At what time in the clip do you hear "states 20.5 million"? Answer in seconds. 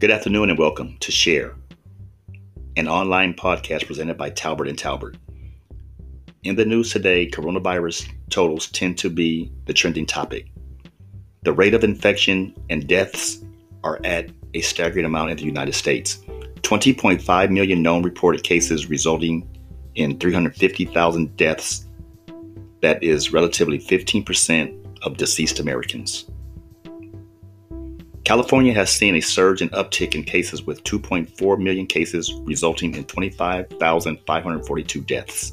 15.74-17.82